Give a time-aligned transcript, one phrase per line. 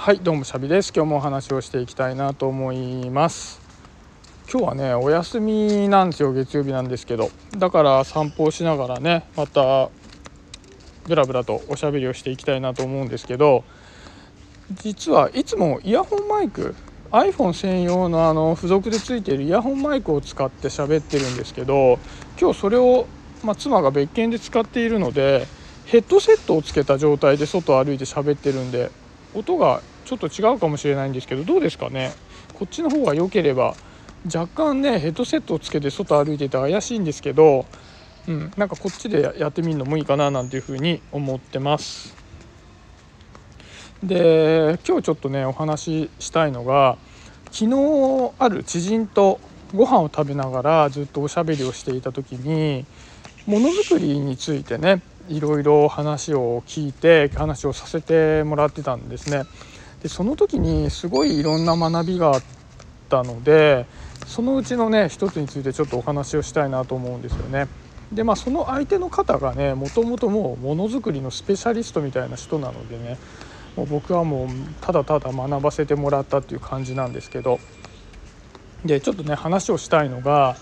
[0.00, 0.92] はいどうもシャビです。
[0.94, 3.60] 今日もお話をしていきたいなと思います。
[4.48, 7.30] 今日はねお休みなんですよ月曜日なんですけど。
[7.58, 9.90] だから散歩をしながらねまた
[11.08, 13.64] ブラブラとおしゃべりをしていきたいなと思うんですけど。
[14.70, 16.76] 実はいつもイヤホンマイク
[17.10, 21.98] iPhone 専用のあの付属でついているイヤホンマイクを使って喋ってるんですけど
[22.40, 23.06] 今日それを、
[23.42, 25.48] まあ、妻が別件で使っているので
[25.86, 28.92] ヘッドセットをつけた状態で外を歩いて喋ってるんで
[29.38, 32.12] 音がちょっと違うかもしれないんですけどどうですかね？
[32.54, 33.74] こっちの方が良ければ
[34.26, 37.66] 若干ねヘッドセットをつけて外歩いてて怪しいんですけど、
[38.26, 42.16] うん、なんかこっちでやってみるのもいいかななんていうふうに思ってます。
[44.02, 46.98] で今日ちょっとねお話ししたいのが
[47.50, 49.40] 昨日ある知人と
[49.74, 52.86] ご飯を食べながらずっとおしゃべりをしていた時に
[53.46, 59.44] ものづくりについてねいろいろ話を聞いて話をさせてもらってたんですね。
[60.02, 62.42] でその時にすごいいろんな学びがあっ
[63.08, 63.86] たので
[64.24, 67.68] そのうちのね一つについてちょっとお話をしたいなと思うんですよね。
[68.12, 73.18] でまあその相手の方がねもともともうものづくりのスペシャリストみたいな人なのでね
[73.76, 74.48] もう僕はもう
[74.80, 77.60] ただただ学ばせてもらったっていう感じなんですけど
[78.84, 80.56] でちょっとね話をしたいのが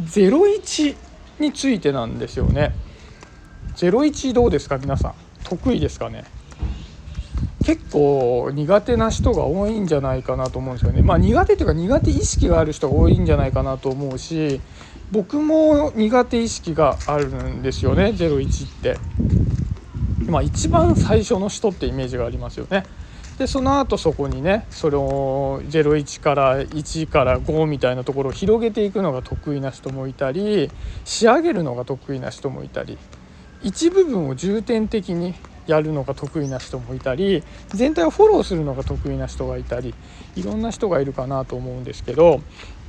[0.00, 0.96] 01
[1.38, 2.74] についてなんですよね。
[3.76, 5.14] 01どうですか皆さん？
[5.44, 6.24] 得意ですかね？
[7.64, 11.02] 結構苦手な人が多いんじゃないかなと思うんですよね。
[11.02, 14.60] まあ苦手というか苦手意識がある人が多いんじゃないかなと思うし
[15.12, 18.96] 僕も苦手意識があるんですよね01って。
[20.28, 22.84] まあ一番最初の人ってイメージがありますよね。
[23.38, 30.70] でその後そこにねそれを01から1から5みたいなところを広げていくのが得意な人もいたり
[31.04, 32.98] 仕上げるのが得意な人もいたり
[33.62, 35.34] 一部分を重点的に
[35.66, 39.94] やるのが得意な人もいたり全体をフォローするのが得意な人がいたり
[40.34, 42.40] いろんな人がいるかなと思うんですけど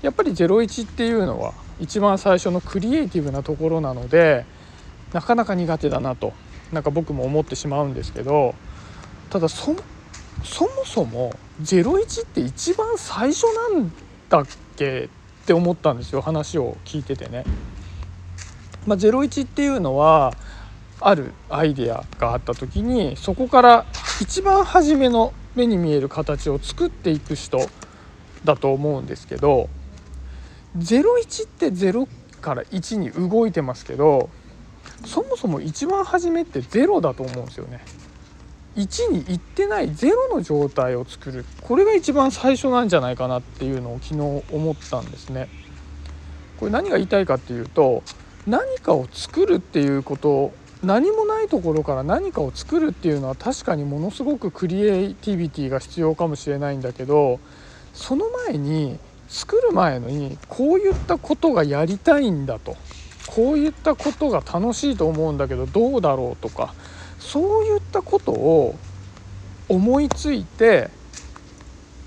[0.02, 4.46] やっぱり01っていうのは一番最初のクリエイティブなところなので
[5.14, 6.34] なかなか苦手だなと
[6.72, 8.56] なんか僕も思ってしまうんですけど
[9.30, 9.76] ただそ
[10.44, 13.92] そもそも01って一番最初なん
[14.30, 15.09] だっけ
[15.44, 17.44] って思ったんですよ話を聞いててね。
[18.86, 20.34] まあ、01っていうのは
[21.06, 23.86] あるアイデアがあった時にそこから
[24.22, 27.59] 一番初めの目に見える形を作っていく人
[28.44, 29.69] だと思うんですけど
[30.78, 32.08] 01って0
[32.41, 34.30] から1に動いてますけど
[35.06, 37.81] そもそも一番初めって0だと思うんですよね。
[38.75, 45.47] 1に行ってない0の状態を作るこれが一番最初なんじゃないかなっていうのを昨日思ったんですね。
[46.59, 48.02] これ何が言いたいかっていうと
[48.47, 50.53] 何かを作るっていうこと
[50.84, 57.40] 何もないところから何かを作るっていうのは確かにものすごくクリエイティビティが必要かもしれないんだけど
[57.94, 59.00] その前に
[59.30, 62.76] 作る前にこういったことがやりたいんだと。
[63.26, 66.74] こういったことが楽しいと思うんだけどどうだろうとか。
[67.20, 68.76] そういったことを
[69.70, 70.90] 思いついて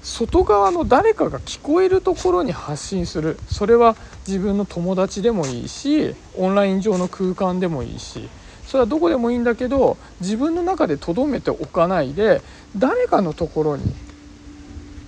[0.03, 3.39] 外側の誰かが聞こえるところに発信する。
[3.49, 3.97] それは
[4.29, 8.29] 自分の友達でもいいしオンライン上の空間でもいいし。
[8.67, 12.43] それはどこでもいいんだけど自分の中で留めておかないで
[12.77, 13.95] 誰かのところに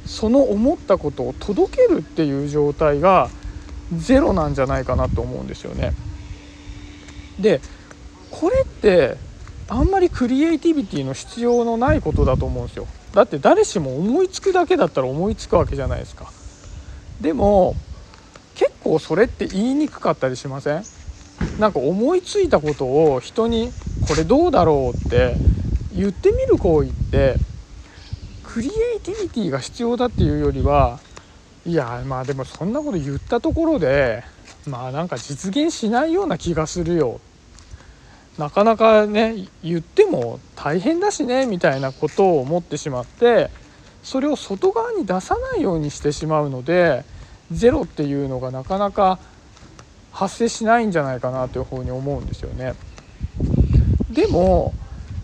[0.04, 3.30] その思ったことを届けるっていう状態が
[3.92, 5.92] ゼロなんじゃないかなと思うんですよね。
[7.38, 7.60] で
[8.30, 9.16] これって
[9.68, 12.86] あんまりクリエイティビティの必要のないことだと思うんですよ。
[13.12, 16.32] だって誰しも思いつくだけだったら思いつくわけじゃないですか。
[17.20, 17.76] でも
[18.54, 20.86] 結構それって言いにくかったりしません？
[21.58, 25.40] なんか思いついたことを人にこれどうだろうって
[25.90, 27.40] 言ってみる行為って
[28.42, 31.00] クリエイティビティが必要だっていうよりは
[31.64, 34.24] いやまあでもそんなこと言ったところで
[34.66, 37.20] まあなんか実現しないような気がするよ。
[38.38, 43.50] なかなかね言っても大変だしねみたいなことを思ってしまって
[44.00, 47.04] それを外側に出さないようにしてしまうので
[47.50, 49.18] ゼロっていうのがなかなか
[50.18, 52.74] 発生しないんじゃないかなというふうに思うんですよね。
[54.10, 54.74] でも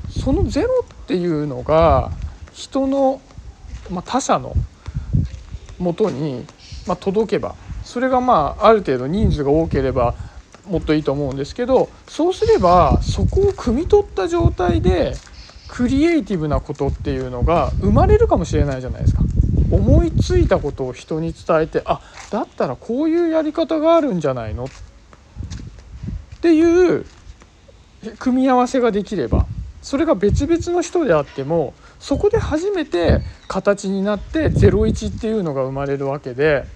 [0.08, 2.12] そのゼロっていうのが
[2.52, 3.20] 人の、
[3.90, 4.56] まあ、他者の
[5.80, 6.46] もとに、
[6.86, 10.14] まあ、届けばそれがまあある程度人数が多ければ
[10.64, 15.16] もっといいと思うんですけどそうすればそこを汲み取った状態で
[15.66, 19.23] クリエイティブなことっていうのが生まれるかもしれないじゃないですか。
[19.74, 22.00] 思いついたことを人に伝えてあ
[22.30, 24.64] だったらこういうやり方があるんじゃないの？
[24.66, 24.70] っ
[26.40, 27.06] ていう
[28.18, 29.46] 組み合わせができれば
[29.80, 36.66] それが別々の人であってもそこで初めて形になって01っていうのが生まれるわけで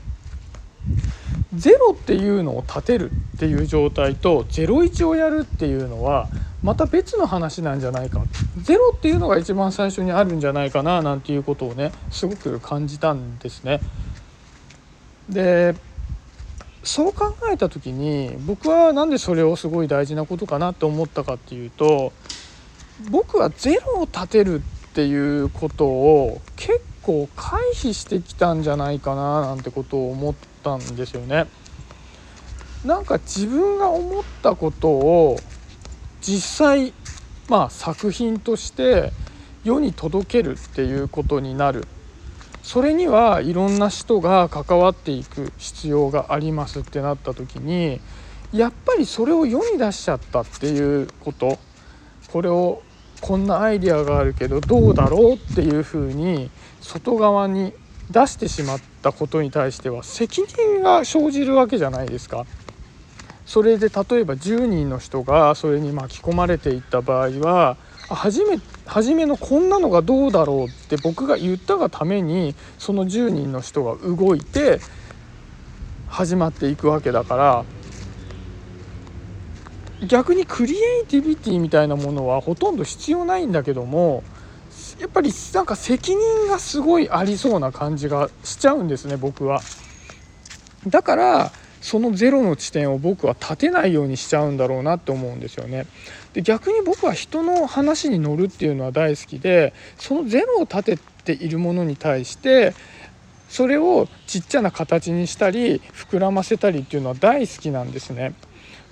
[1.54, 6.30] 0っていうのを立てるっていう状態と01をやるっていうのは
[6.62, 8.20] また別の話なんじゃないか
[8.56, 13.82] 0っていうのが一番最初にあるんじゃないかななんていうことをねすごく感じたんですね。
[15.28, 15.76] で
[16.82, 22.12] そう考えた時に僕は何でそれをすごい大事なことかなと思ったかっていうと
[23.10, 31.46] 僕はゼロを立てるっていうことを結構回避してきたんじゃないかななんてことを思ったんですよね。
[32.84, 35.47] なんか自分が思ったことを
[36.20, 36.94] 実際
[37.48, 39.14] まあ作品として
[39.64, 41.88] 世に届けるっていうことになる
[42.62, 48.00] それにはいろんな人が関わっていく必要がありますってなった時に
[48.52, 51.60] やっぱりそれを世に出しちゃったっていうこと
[52.26, 52.82] これを
[53.20, 56.50] こんなアイデアがあるけどどうだろうっていうふうに
[56.80, 57.74] 外側に
[58.10, 62.46] 出してしまったことに対しては責任が生じるわけじゃないですか。
[63.48, 74.82] それで例えば10人の人がそれに巻き込まれていった場合は初め初めのこんなのがどうだろうって僕が言ったがためにその10人の人が動いて
[76.08, 77.64] 始まっていくわけだから
[80.06, 84.24] 逆にクリエイティビティみたいなものはほとんど必要ないんだけども
[85.00, 89.62] やっぱりなんか責任がすごいありそうな感じがしちゃうんですね僕は。
[90.86, 95.86] だからそのゼロの地点を僕は立てないようにしちゃうんだろうなって思うんですよね。
[96.32, 100.98] で逆に僕は人の話に乗るっていうのは大好きでそのゼロを立て
[101.36, 102.74] ているものに対して
[103.48, 108.34] それをちっちゃな形にしたり膨らませたりっていうのは大好きなんですね。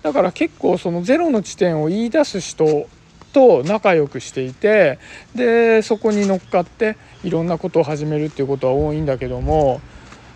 [0.03, 2.89] だから結構そのゼロの地点を言い出す人
[3.33, 4.99] と仲良くしていて
[5.35, 9.81] でそこに乗っかっていろんなことを始めるっていうことは多いんだけども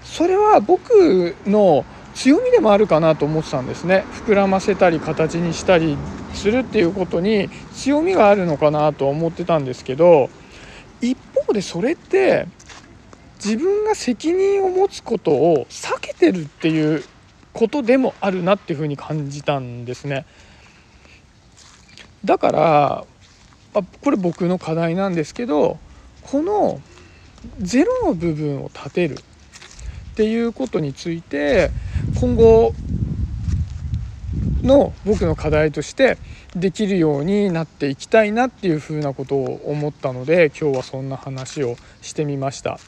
[0.03, 1.85] それは僕の
[2.21, 5.97] 強みでもあるかなと思ってたんですね膨らませたり形にしたり
[6.35, 10.29] するっていうことに強みがあるのかなと思ってたんですけど
[11.01, 12.47] 一方でそれって
[13.43, 17.07] 自分が責任を持つことを避けてるっていう
[17.55, 20.27] ことでもあるなっていうふうに感じたんですね。
[22.23, 23.05] だから
[23.73, 25.79] あこれ僕の課題なんですけど
[26.21, 26.83] この
[27.63, 31.73] ゼロの部分を立てるっていうことについて
[32.21, 32.75] 今後
[34.63, 36.19] の僕の課題として
[36.55, 42.79] できるようになっていきたいなっていうふうなことを思ったので今日はそんな話をしてみました。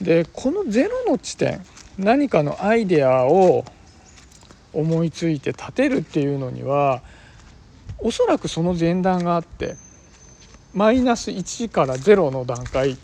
[0.00, 1.60] でこのゼロの地点
[1.98, 3.64] 何かのアイデアを
[4.72, 7.02] 思いついて立てるっていうのには
[7.98, 9.74] おそらくその前段があって
[10.72, 12.96] マイナス1から0の段階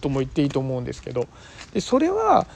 [0.00, 1.28] とも言っていいと思うんですけど
[1.72, 2.48] でそれは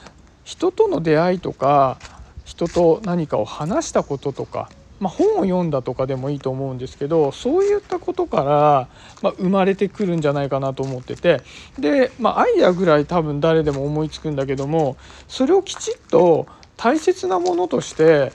[0.42, 1.98] 人との出会いとか
[2.48, 8.88] 人と何かを話したこととか、まあ、本を読んだとかでもいいと思うんですけどそういったことから、
[9.20, 11.42] まあ、生まれてくるんじゃないかなと思ってて
[11.78, 14.96] で、まあ、アイデアぐらい多分誰でも思いつくんだけども
[15.28, 16.46] それをきちっと
[16.78, 18.32] 大切なものとして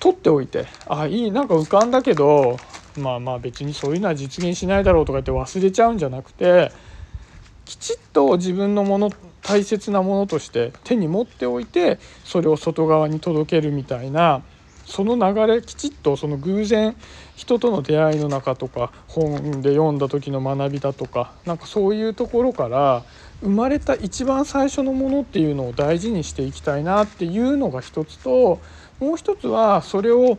[0.00, 2.56] 取っておいてあいいなんか浮かんだけど
[2.96, 6.72] まあまあ別にそういうのは実現しないだろうとか言って忘れちゃうんじゃなくて
[7.66, 9.12] きちっと自分のもの
[9.48, 14.42] 大切なものとして手に持っておいてそれを外側に届けるみたいな
[14.84, 16.94] その流れきちっとその偶然
[17.34, 23.04] 人との出会いの中とか本で読んだ時の学びだとかなんかそういうところから
[23.40, 28.60] 生まれた一番最初のものっていうのを大事にしていきたいなっていうのが一つと
[29.00, 30.38] もう一つはそれを、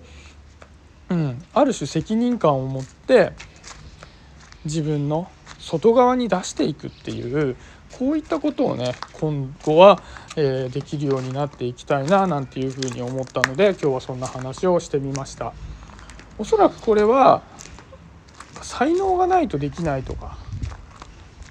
[1.09, 3.31] うん、ある種責任感を持って
[4.65, 7.55] 自分の外側に出していくっていう
[7.97, 10.01] こういったことをね今後は、
[10.35, 15.53] えー、できるようになっていきたいななんていうふうに思ったので今日はそんな話をしてみました。
[16.37, 17.43] おそらくこれは
[18.61, 20.37] 才能がないとできないとか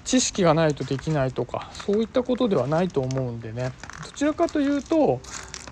[0.03, 3.71] 知識がないとできないとかそういったことではないと思うんでね。
[4.03, 5.21] どちらかというと、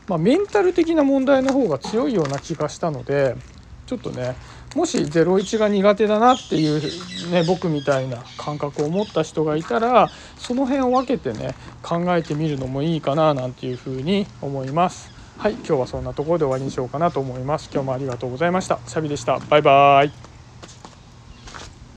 [0.07, 3.35] まあ、メンタル的な問題の方が強いような気がしたので
[3.87, 4.35] ちょっとね
[4.75, 15.11] もし01が苦手だなっていう、ね、僕みたいな感覚を持った人がいたらその辺を分けてね考えてみるのもいいかななんていうふうに思います。
[15.37, 17.69] はい今日はそんなところで終わりにしようかなと思います。
[17.71, 18.79] 今日もありがとうございました。
[18.87, 19.39] シャビでした。
[19.49, 20.26] バイバーイ。